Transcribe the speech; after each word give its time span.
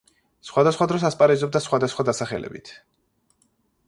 სხვადასხვა 0.47 0.85
დროს 0.91 1.03
ასპარეზობდა 1.09 1.61
სხვადასხვა 1.65 2.05
დასახელებით. 2.09 2.73